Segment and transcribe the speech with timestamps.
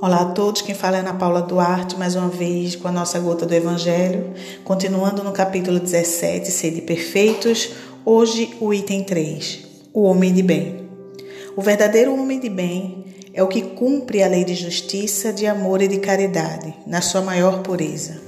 [0.00, 3.18] Olá a todos, quem fala é Ana Paula Duarte, mais uma vez com a nossa
[3.18, 4.32] gota do Evangelho,
[4.62, 7.70] continuando no capítulo 17, Sede Perfeitos,
[8.04, 9.58] hoje o item 3,
[9.92, 10.88] o homem de bem.
[11.56, 15.82] O verdadeiro homem de bem é o que cumpre a lei de justiça, de amor
[15.82, 18.20] e de caridade, na sua maior pureza.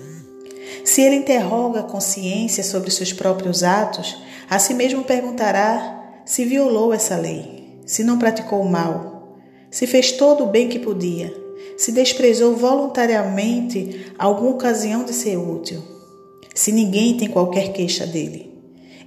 [0.85, 6.93] Se ele interroga a consciência sobre seus próprios atos, a si mesmo perguntará se violou
[6.93, 9.39] essa lei, se não praticou o mal,
[9.71, 11.40] se fez todo o bem que podia
[11.77, 15.83] se desprezou voluntariamente alguma ocasião de ser útil,
[16.55, 18.51] se ninguém tem qualquer queixa dele.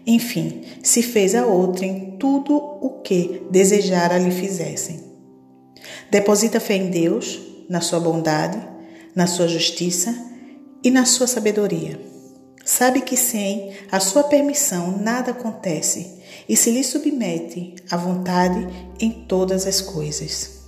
[0.06, 5.02] Enfim, se fez a outrem tudo o que desejara lhe fizessem.
[6.10, 7.40] Deposita fé em Deus,
[7.70, 8.62] na sua bondade,
[9.16, 10.14] na sua justiça
[10.84, 12.00] e na sua sabedoria.
[12.66, 18.68] Sabe que sem a sua permissão nada acontece e se lhe submete à vontade
[19.00, 20.63] em todas as coisas.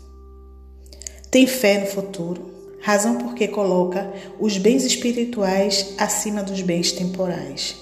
[1.31, 7.75] Tem fé no futuro, razão porque coloca os bens espirituais acima dos bens temporais.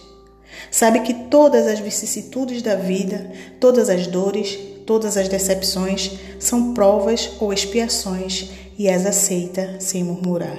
[0.71, 7.31] Sabe que todas as vicissitudes da vida, todas as dores, todas as decepções são provas
[7.39, 10.57] ou expiações e as aceita sem murmurar.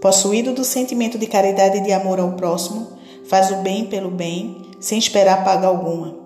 [0.00, 2.97] Possuído do sentimento de caridade e de amor ao próximo,
[3.28, 6.16] faz o bem pelo bem, sem esperar paga alguma.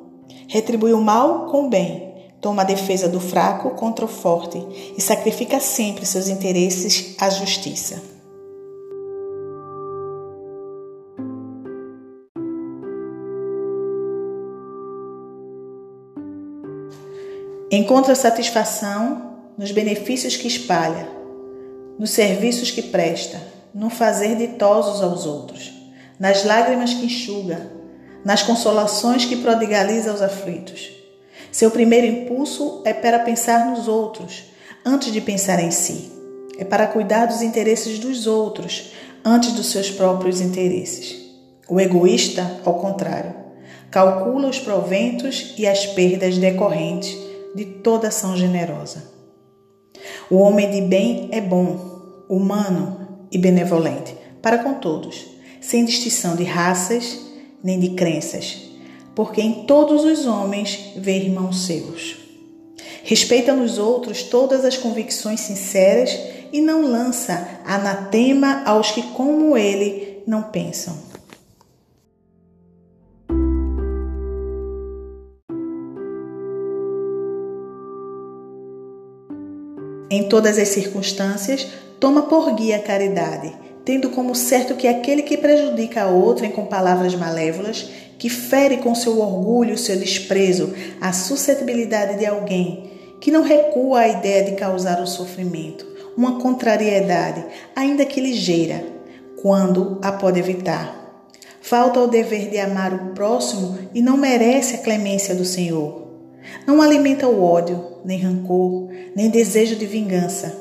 [0.48, 4.59] Retribui o mal com o bem, toma a defesa do fraco contra o forte
[4.97, 8.00] e sacrifica sempre seus interesses à justiça.
[17.70, 21.09] Encontra satisfação nos benefícios que espalha,
[21.98, 23.41] nos serviços que presta,
[23.75, 25.81] no fazer ditosos aos outros
[26.23, 27.69] nas lágrimas que enxuga,
[28.25, 30.93] nas consolações que prodigaliza aos aflitos.
[31.50, 34.44] Seu primeiro impulso é para pensar nos outros,
[34.87, 36.12] antes de pensar em si.
[36.56, 38.93] É para cuidar dos interesses dos outros,
[39.25, 41.21] antes dos seus próprios interesses.
[41.69, 43.34] O egoísta, ao contrário,
[43.91, 47.19] calcula os proventos e as perdas decorrentes
[47.53, 49.11] de toda ação generosa.
[50.31, 55.32] O homem de bem é bom, humano e benevolente para com todos
[55.62, 57.21] sem distinção de raças
[57.62, 58.59] nem de crenças,
[59.15, 62.17] porque em todos os homens vê irmãos seus.
[63.05, 66.19] Respeita nos outros todas as convicções sinceras
[66.53, 70.97] e não lança anatema aos que, como ele, não pensam.
[80.11, 81.67] Em todas as circunstâncias,
[81.99, 83.53] toma por guia a caridade
[83.84, 87.88] tendo como certo que aquele que prejudica a outrem com palavras malévolas,
[88.19, 94.09] que fere com seu orgulho, seu desprezo, a suscetibilidade de alguém, que não recua à
[94.09, 97.44] ideia de causar o sofrimento, uma contrariedade,
[97.75, 98.84] ainda que ligeira,
[99.41, 101.00] quando a pode evitar.
[101.60, 106.03] Falta o dever de amar o próximo e não merece a clemência do Senhor.
[106.66, 110.60] Não alimenta o ódio, nem rancor, nem desejo de vingança.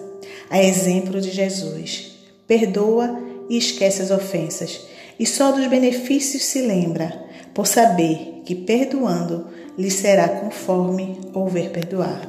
[0.49, 2.10] A exemplo de Jesus
[2.51, 3.17] perdoa
[3.49, 4.85] e esquece as ofensas,
[5.17, 9.47] e só dos benefícios se lembra, por saber que perdoando
[9.77, 12.27] lhe será conforme houver perdoado.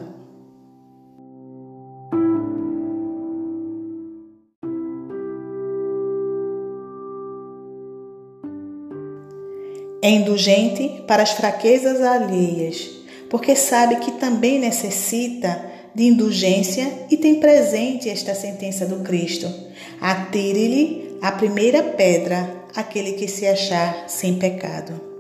[10.01, 12.89] É indulgente para as fraquezas alheias,
[13.29, 19.49] porque sabe que também necessita de indulgência e tem presente esta sentença do Cristo:
[20.01, 25.13] atire-lhe a primeira pedra aquele que se achar sem pecado.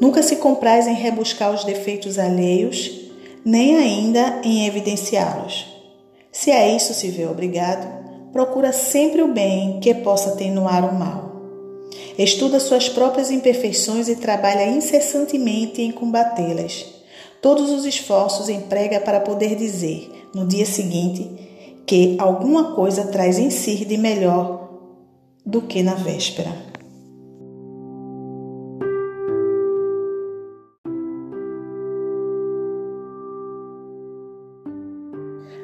[0.00, 3.10] Nunca se compraz em rebuscar os defeitos alheios,
[3.44, 5.66] nem ainda em evidenciá-los.
[6.30, 11.28] Se a isso se vê obrigado, procura sempre o bem que possa atenuar o mal.
[12.18, 16.84] Estuda suas próprias imperfeições e trabalha incessantemente em combatê-las.
[17.40, 21.30] Todos os esforços emprega para poder dizer, no dia seguinte,
[21.86, 24.68] que alguma coisa traz em si de melhor
[25.46, 26.50] do que na véspera.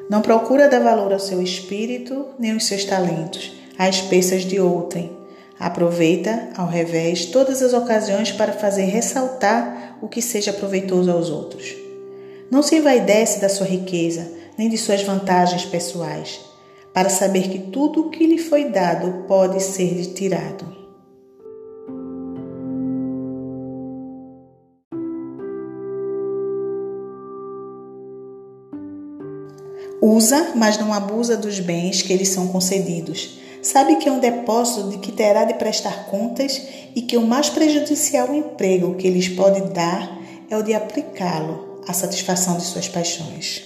[0.09, 5.24] Não procura dar valor ao seu espírito nem aos seus talentos, às peças de outrem
[5.59, 11.75] Aproveita, ao revés, todas as ocasiões para fazer ressaltar o que seja proveitoso aos outros.
[12.51, 16.41] Não se envaidece da sua riqueza, nem de suas vantagens pessoais,
[16.93, 20.75] para saber que tudo o que lhe foi dado pode ser lhe tirado.
[30.01, 33.39] Usa, mas não abusa dos bens que lhe são concedidos.
[33.65, 36.61] Sabe que é um depósito de que terá de prestar contas
[36.95, 41.91] e que o mais prejudicial emprego que lhes pode dar é o de aplicá-lo à
[41.91, 43.63] satisfação de suas paixões.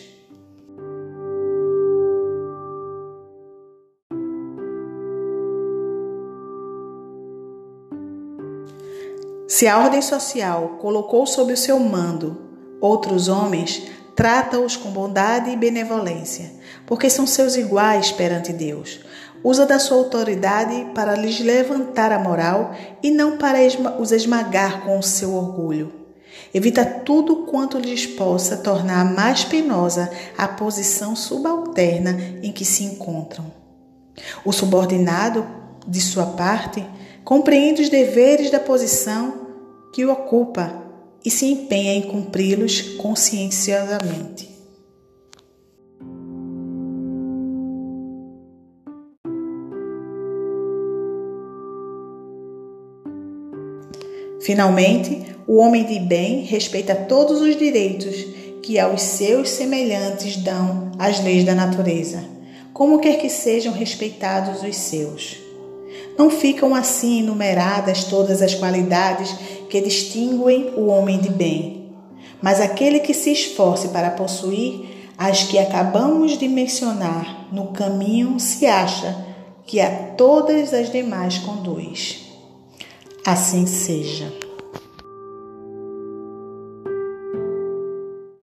[9.50, 12.38] Se a ordem social colocou sob o seu mando
[12.80, 13.84] outros homens,
[14.16, 16.54] trata-os com bondade e benevolência,
[16.86, 19.09] porque são seus iguais perante Deus.
[19.44, 23.60] Usa da sua autoridade para lhes levantar a moral e não para
[24.00, 25.94] os esmagar com o seu orgulho.
[26.54, 33.46] Evita tudo quanto lhes possa tornar mais penosa a posição subalterna em que se encontram.
[34.44, 35.46] O subordinado,
[35.88, 36.86] de sua parte,
[37.24, 39.48] compreende os deveres da posição
[39.94, 40.84] que o ocupa
[41.24, 44.49] e se empenha em cumpri-los conscienciosamente.
[54.42, 58.16] Finalmente, o homem de bem respeita todos os direitos
[58.62, 62.24] que aos seus semelhantes dão as leis da natureza,
[62.72, 65.38] como quer que sejam respeitados os seus.
[66.18, 69.34] Não ficam assim enumeradas todas as qualidades
[69.70, 71.92] que distinguem o homem de bem,
[72.42, 74.88] mas aquele que se esforce para possuir
[75.18, 79.26] as que acabamos de mencionar no caminho se acha
[79.66, 82.29] que a todas as demais conduz.
[83.32, 84.34] Assim seja.